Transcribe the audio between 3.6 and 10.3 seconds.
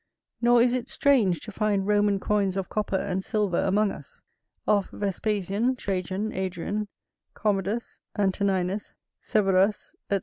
among us; of Vespasian, Trajan, Adrian, Commodus, Antoninus, Severus, &c.